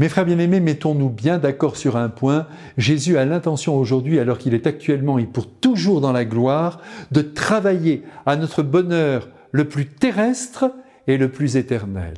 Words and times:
Mes 0.00 0.08
frères 0.08 0.24
bien-aimés, 0.24 0.60
mettons-nous 0.60 1.10
bien 1.10 1.36
d'accord 1.36 1.76
sur 1.76 1.98
un 1.98 2.08
point. 2.08 2.46
Jésus 2.78 3.18
a 3.18 3.26
l'intention 3.26 3.76
aujourd'hui, 3.76 4.18
alors 4.18 4.38
qu'il 4.38 4.54
est 4.54 4.66
actuellement 4.66 5.18
et 5.18 5.26
pour 5.26 5.46
toujours 5.46 6.00
dans 6.00 6.10
la 6.10 6.24
gloire, 6.24 6.80
de 7.12 7.20
travailler 7.20 8.02
à 8.24 8.36
notre 8.36 8.62
bonheur 8.62 9.28
le 9.52 9.68
plus 9.68 9.84
terrestre 9.84 10.72
et 11.06 11.18
le 11.18 11.30
plus 11.30 11.58
éternel. 11.58 12.14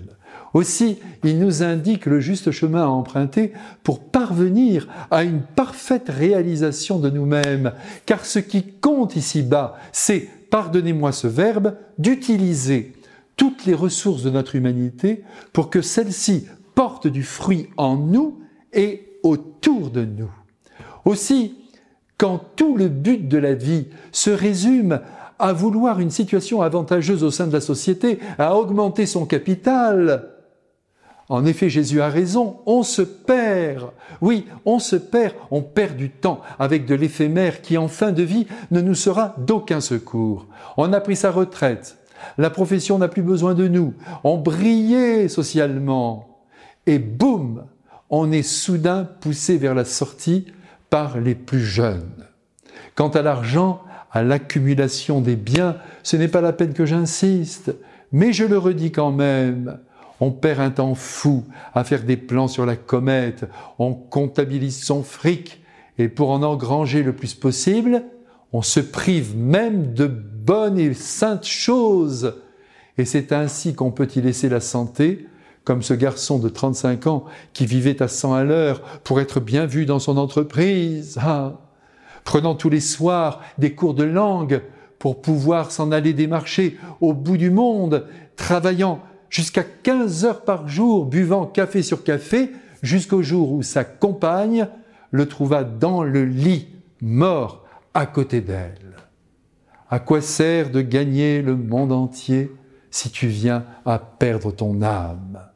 Aussi, 0.55 1.01
il 1.25 1.41
nous 1.41 1.65
indique 1.65 2.07
le 2.07 2.21
juste 2.21 2.53
chemin 2.53 2.85
à 2.85 2.87
emprunter 2.87 3.53
pour 3.83 3.99
parvenir 3.99 4.87
à 5.11 5.25
une 5.25 5.41
parfaite 5.41 6.09
réalisation 6.09 7.01
de 7.01 7.11
nous-mêmes, 7.11 7.73
car 8.07 8.25
ce 8.25 8.39
qui 8.39 8.63
compte 8.63 9.17
ici-bas, 9.17 9.75
c'est, 9.91 10.29
pardonnez-moi 10.53 11.11
ce 11.11 11.27
verbe, 11.27 11.75
d'utiliser 11.99 12.93
toutes 13.37 13.67
les 13.67 13.75
ressources 13.75 14.23
de 14.23 14.31
notre 14.31 14.55
humanité 14.55 15.25
pour 15.53 15.69
que 15.69 15.83
celle-ci 15.83 16.47
porte 16.75 17.07
du 17.07 17.23
fruit 17.23 17.69
en 17.77 17.97
nous 17.97 18.41
et 18.73 19.19
autour 19.23 19.91
de 19.91 20.05
nous. 20.05 20.31
Aussi, 21.05 21.57
quand 22.19 22.41
tout 22.57 22.77
le 22.77 22.89
but 22.89 23.29
de 23.29 23.39
la 23.39 23.55
vie 23.55 23.87
se 24.13 24.31
résume 24.31 25.01
à 25.39 25.53
vouloir 25.53 25.99
une 26.01 26.11
situation 26.11 26.63
avantageuse 26.63 27.25
au 27.25 27.31
sein 27.31 27.47
de 27.47 27.53
la 27.53 27.61
société, 27.61 28.21
à 28.39 28.57
augmenter 28.57 29.07
son 29.07 29.27
capital, 29.27 30.29
en 31.29 31.47
effet, 31.47 31.71
Jésus 31.71 32.03
a 32.03 32.09
raison, 32.09 32.59
on 32.67 32.83
se 32.83 33.03
perd. 33.03 33.91
Oui, 34.21 34.47
on 34.67 34.79
se 34.79 34.97
perd, 34.97 35.35
on 35.51 35.63
perd 35.63 35.97
du 35.97 36.11
temps 36.11 36.41
avec 36.59 36.85
de 36.85 36.95
l'éphémère 36.95 37.63
qui 37.63 37.79
en 37.79 37.89
fin 37.89 38.13
de 38.13 38.23
vie 38.23 38.47
ne 38.71 38.81
nous 38.81 38.95
sera 38.95 39.35
d'aucun 39.39 39.81
secours. 39.81 40.47
On 40.77 40.93
a 40.93 41.01
pris 41.01 41.17
sa 41.17 41.31
retraite, 41.31 41.97
la 42.39 42.51
profession 42.51 42.99
n'a 42.99 43.09
plus 43.09 43.23
besoin 43.23 43.55
de 43.55 43.67
nous, 43.67 43.95
on 44.25 44.37
brillait 44.37 45.29
socialement, 45.29 46.32
et 46.87 46.99
boum, 46.99 47.65
on 48.11 48.31
est 48.33 48.43
soudain 48.43 49.09
poussé 49.21 49.57
vers 49.57 49.75
la 49.75 49.85
sortie 49.85 50.47
par 50.91 51.19
les 51.19 51.35
plus 51.35 51.65
jeunes. 51.65 52.27
Quant 52.95 53.09
à 53.09 53.23
l'argent, 53.23 53.83
à 54.11 54.23
l'accumulation 54.23 55.21
des 55.21 55.37
biens, 55.37 55.77
ce 56.03 56.17
n'est 56.17 56.29
pas 56.29 56.43
la 56.43 56.53
peine 56.53 56.75
que 56.75 56.85
j'insiste, 56.85 57.75
mais 58.13 58.33
je 58.33 58.45
le 58.45 58.59
redis 58.59 58.93
quand 58.93 59.11
même, 59.11 59.79
on 60.21 60.31
perd 60.31 60.61
un 60.61 60.71
temps 60.71 60.95
fou 60.95 61.45
à 61.75 61.83
faire 61.85 62.03
des 62.03 62.19
plans 62.19 62.49
sur 62.49 62.67
la 62.67 62.77
comète, 62.77 63.47
on 63.79 63.95
comptabilise 63.95 64.85
son 64.85 65.03
fric, 65.03 65.63
et 65.99 66.09
pour 66.09 66.31
en 66.31 66.43
engranger 66.43 67.03
le 67.03 67.15
plus 67.15 67.35
possible, 67.35 68.05
on 68.53 68.63
se 68.63 68.81
prive 68.81 69.37
même 69.37 69.95
de 69.95 70.07
bonnes 70.07 70.79
et 70.79 70.93
saintes 70.93 71.47
choses. 71.47 72.35
Et 72.99 73.05
c'est 73.07 73.33
ainsi 73.33 73.75
qu'on 73.75 73.91
peut 73.91 74.09
y 74.15 74.21
laisser 74.21 74.49
la 74.49 74.61
santé, 74.61 75.27
comme 75.65 75.83
ce 75.83 75.95
garçon 75.95 76.39
de 76.39 76.49
35 76.49 77.07
ans 77.07 77.25
qui 77.53 77.67
vivait 77.67 78.03
à 78.03 78.09
100 78.09 78.35
à 78.35 78.45
l'heure 78.45 78.81
pour 79.05 79.21
être 79.21 79.41
bien 79.41 79.67
vu 79.67 79.87
dans 79.87 79.99
son 79.99 80.17
entreprise, 80.17 81.19
ah, 81.21 81.61
prenant 82.25 82.55
tous 82.55 82.71
les 82.71 82.81
soirs 82.81 83.41
des 83.59 83.75
cours 83.75 83.95
de 83.95 84.05
langue 84.05 84.63
pour 84.99 85.21
pouvoir 85.21 85.71
s'en 85.71 85.93
aller 85.93 86.13
démarcher 86.13 86.79
au 87.01 87.13
bout 87.13 87.37
du 87.37 87.51
monde, 87.51 88.07
travaillant 88.37 89.01
jusqu'à 89.31 89.65
15 89.65 90.25
heures 90.25 90.43
par 90.43 90.69
jour, 90.69 91.07
buvant 91.07 91.47
café 91.47 91.83
sur 91.83 92.05
café, 92.05 92.53
jusqu'au 92.83 93.23
jour 93.23 93.53
où 93.53 93.63
sa 93.63 93.85
compagne 93.85 94.69
le 95.11 95.27
trouva 95.27 95.65
dans 95.65 96.03
le 96.03 96.25
lit, 96.25 96.69
mort 97.01 97.65
à 97.95 98.07
côté 98.07 98.41
d'elle. 98.41 98.97
À 99.91 99.99
quoi 99.99 100.21
sert 100.21 100.71
de 100.71 100.81
gagner 100.81 101.43
le 101.43 101.57
monde 101.57 101.93
entier 101.93 102.51
si 102.91 103.11
tu 103.11 103.27
viens 103.27 103.65
à 103.85 103.99
perdre 103.99 104.51
ton 104.51 104.83
âme? 104.83 105.52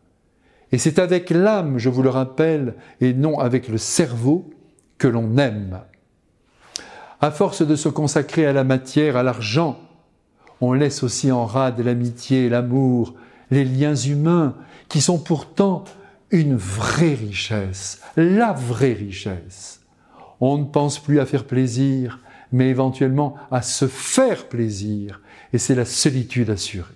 Et 0.73 0.79
c'est 0.79 0.99
avec 0.99 1.31
l'âme, 1.31 1.79
je 1.79 1.89
vous 1.89 2.03
le 2.03 2.11
rappelle, 2.11 2.75
et 3.01 3.13
non 3.13 3.39
avec 3.39 3.69
le 3.69 3.79
cerveau, 3.79 4.51
que 4.99 5.09
l'on 5.09 5.37
aime. 5.37 5.81
À 7.21 7.31
force 7.31 7.63
de 7.63 7.77
se 7.77 7.89
consacrer 7.89 8.47
à 8.47 8.53
la 8.53 8.65
matière, 8.65 9.17
à 9.17 9.23
l'argent, 9.23 9.79
on 10.61 10.73
laisse 10.73 11.03
aussi 11.03 11.31
en 11.31 11.45
rade 11.45 11.81
l'amitié, 11.81 12.49
l'amour, 12.49 13.15
les 13.51 13.65
liens 13.65 13.95
humains, 13.95 14.55
qui 14.89 15.01
sont 15.01 15.19
pourtant 15.19 15.85
une 16.31 16.57
vraie 16.57 17.15
richesse, 17.15 18.01
la 18.17 18.53
vraie 18.53 18.93
richesse. 18.93 19.81
On 20.41 20.59
ne 20.59 20.65
pense 20.65 20.99
plus 20.99 21.21
à 21.21 21.27
faire 21.27 21.45
plaisir, 21.45 22.21
mais 22.53 22.69
éventuellement 22.69 23.37
à 23.51 23.63
se 23.63 23.87
faire 23.87 24.49
plaisir, 24.49 25.21
et 25.53 25.59
c'est 25.59 25.75
la 25.75 25.85
solitude 25.85 26.51
assurée. 26.51 26.93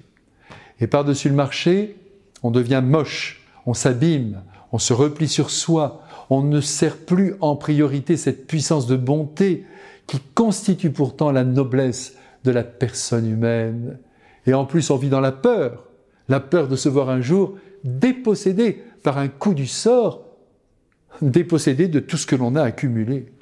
Et 0.80 0.86
par-dessus 0.86 1.28
le 1.28 1.34
marché, 1.34 1.96
on 2.42 2.50
devient 2.50 2.82
moche, 2.84 3.39
on 3.66 3.74
s'abîme, 3.74 4.42
on 4.72 4.78
se 4.78 4.92
replie 4.92 5.28
sur 5.28 5.50
soi, 5.50 6.02
on 6.28 6.42
ne 6.42 6.60
sert 6.60 6.96
plus 6.96 7.34
en 7.40 7.56
priorité 7.56 8.16
cette 8.16 8.46
puissance 8.46 8.86
de 8.86 8.96
bonté 8.96 9.64
qui 10.06 10.20
constitue 10.34 10.90
pourtant 10.90 11.32
la 11.32 11.44
noblesse 11.44 12.16
de 12.44 12.50
la 12.50 12.64
personne 12.64 13.28
humaine. 13.28 13.98
Et 14.46 14.54
en 14.54 14.64
plus, 14.64 14.90
on 14.90 14.96
vit 14.96 15.08
dans 15.08 15.20
la 15.20 15.32
peur, 15.32 15.84
la 16.28 16.40
peur 16.40 16.68
de 16.68 16.76
se 16.76 16.88
voir 16.88 17.10
un 17.10 17.20
jour 17.20 17.54
dépossédé 17.84 18.82
par 19.02 19.18
un 19.18 19.28
coup 19.28 19.54
du 19.54 19.66
sort, 19.66 20.24
dépossédé 21.22 21.88
de 21.88 22.00
tout 22.00 22.16
ce 22.16 22.26
que 22.26 22.36
l'on 22.36 22.54
a 22.56 22.62
accumulé. 22.62 23.32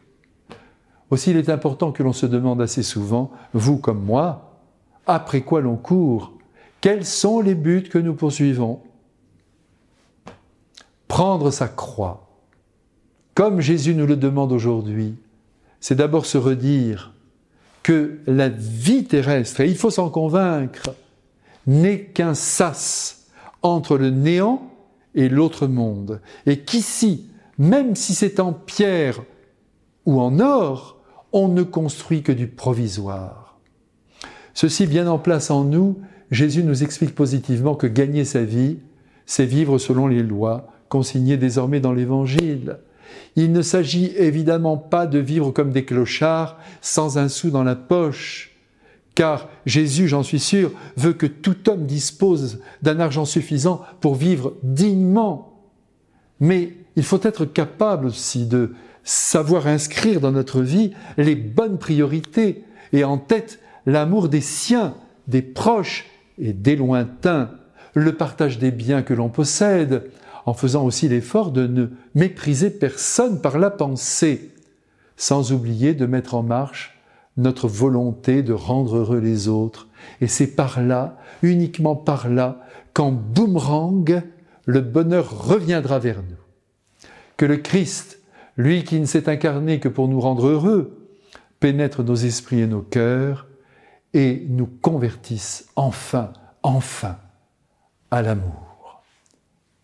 Aussi, 1.11 1.31
il 1.31 1.37
est 1.37 1.49
important 1.49 1.93
que 1.93 2.03
l'on 2.03 2.12
se 2.12 2.27
demande 2.27 2.61
assez 2.61 2.83
souvent, 2.83 3.31
vous 3.55 3.79
comme 3.79 4.03
moi, 4.03 4.61
après 5.06 5.41
quoi 5.41 5.61
l'on 5.61 5.77
court? 5.77 6.35
Quels 6.81 7.05
sont 7.05 7.41
les 7.41 7.55
buts 7.55 7.89
que 7.91 7.99
nous 7.99 8.15
poursuivons? 8.15 8.81
Prendre 11.19 11.51
sa 11.51 11.67
croix, 11.67 12.29
comme 13.34 13.61
Jésus 13.61 13.97
nous 13.97 14.06
le 14.06 14.15
demande 14.15 14.53
aujourd'hui, 14.53 15.17
c'est 15.81 15.97
d'abord 15.97 16.27
se 16.27 16.39
redire 16.39 17.12
que 17.83 18.21
la 18.29 18.49
vie 18.49 19.03
terrestre, 19.03 19.62
et 19.62 19.69
il 19.69 19.77
faut 19.77 19.91
s'en 19.91 20.11
convaincre, 20.11 20.95
n'est 21.67 22.03
qu'un 22.03 22.34
sas 22.34 23.27
entre 23.62 23.99
le 23.99 24.11
néant 24.11 24.71
et 25.17 25.29
l'autre 25.29 25.67
monde, 25.67 26.21
et 26.47 26.61
qu'ici, 26.61 27.27
même 27.59 27.97
si 27.97 28.15
c'est 28.15 28.39
en 28.39 28.53
pierre 28.53 29.21
ou 30.06 30.21
en 30.21 30.39
or, 30.39 31.00
on 31.33 31.49
ne 31.49 31.65
construit 31.65 32.23
que 32.23 32.31
du 32.31 32.47
provisoire. 32.47 33.59
Ceci 34.55 34.87
bien 34.87 35.09
en 35.09 35.19
place 35.19 35.50
en 35.50 35.65
nous, 35.65 35.99
Jésus 36.31 36.62
nous 36.62 36.85
explique 36.85 37.17
positivement 37.17 37.75
que 37.75 37.89
gagner 37.89 38.25
sa 38.25 38.45
vie, 38.45 38.79
c'est 39.27 39.47
vivre 39.47 39.79
selon 39.79 40.06
les 40.06 40.23
lois 40.23 40.69
consigné 40.88 41.37
désormais 41.37 41.81
dans 41.81 41.93
l'Évangile. 41.93 42.78
Il 43.37 43.53
ne 43.53 43.62
s'agit 43.62 44.12
évidemment 44.16 44.76
pas 44.76 45.06
de 45.06 45.19
vivre 45.19 45.50
comme 45.50 45.71
des 45.71 45.84
clochards 45.84 46.59
sans 46.81 47.19
un 47.19 47.28
sou 47.28 47.50
dans 47.50 47.65
la 47.65 47.76
poche, 47.76 48.56
car 49.15 49.49
Jésus, 49.66 50.09
j'en 50.09 50.22
suis 50.22 50.38
sûr, 50.38 50.72
veut 50.97 51.12
que 51.12 51.26
tout 51.26 51.69
homme 51.69 51.87
dispose 51.87 52.60
d'un 52.82 53.00
argent 53.00 53.25
suffisant 53.25 53.82
pour 54.00 54.15
vivre 54.15 54.54
dignement. 54.62 55.60
Mais 56.41 56.75
il 56.97 57.03
faut 57.03 57.20
être 57.22 57.44
capable 57.44 58.06
aussi 58.06 58.47
de 58.47 58.75
savoir 59.03 59.66
inscrire 59.66 60.20
dans 60.20 60.32
notre 60.32 60.60
vie 60.60 60.93
les 61.16 61.34
bonnes 61.34 61.78
priorités 61.78 62.65
et 62.93 63.05
en 63.05 63.19
tête 63.19 63.60
l'amour 63.87 64.28
des 64.28 64.41
siens, 64.41 64.94
des 65.26 65.43
proches 65.43 66.06
et 66.38 66.53
des 66.53 66.76
lointains, 66.76 67.50
le 67.94 68.12
partage 68.12 68.59
des 68.59 68.70
biens 68.70 69.03
que 69.03 69.15
l'on 69.15 69.28
possède, 69.28 70.10
en 70.48 70.54
faisant 70.54 70.86
aussi 70.86 71.10
l'effort 71.10 71.53
de 71.53 71.66
ne 71.66 71.88
mépriser 72.14 72.70
personne 72.70 73.42
par 73.42 73.59
la 73.59 73.69
pensée, 73.69 74.54
sans 75.19 75.53
oublier 75.53 75.92
de 75.92 76.06
mettre 76.06 76.34
en 76.34 76.42
marche 76.42 76.98
notre 77.36 77.69
volonté 77.69 78.42
de 78.42 78.54
rendre 78.54 78.97
heureux 78.97 79.19
les 79.19 79.48
autres. 79.48 79.88
Et 80.22 80.26
c'est 80.26 80.47
par 80.47 80.82
là, 80.82 81.19
uniquement 81.42 81.97
par 81.97 82.31
là, 82.31 82.62
qu'en 82.94 83.12
boomerang, 83.12 84.22
le 84.64 84.81
bonheur 84.81 85.47
reviendra 85.47 85.98
vers 85.98 86.22
nous. 86.22 87.08
Que 87.37 87.44
le 87.44 87.58
Christ, 87.58 88.19
lui 88.56 88.84
qui 88.84 88.99
ne 89.00 89.05
s'est 89.05 89.28
incarné 89.28 89.81
que 89.81 89.90
pour 89.90 90.08
nous 90.08 90.19
rendre 90.19 90.46
heureux, 90.46 91.11
pénètre 91.61 92.02
nos 92.02 92.17
esprits 92.17 92.61
et 92.61 92.67
nos 92.67 92.81
cœurs 92.81 93.46
et 94.14 94.46
nous 94.49 94.67
convertisse 94.67 95.69
enfin, 95.76 96.32
enfin 96.62 97.19
à 98.11 98.23
l'amour. 98.23 99.02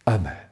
Amen. 0.07 0.44